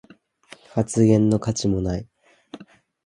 [0.71, 2.07] 発言の価値もない